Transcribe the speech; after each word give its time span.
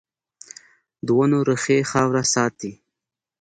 د 1.05 1.07
ونو 1.17 1.37
ریښې 1.47 1.77
خاوره 1.91 2.23
ساتي 2.33 2.71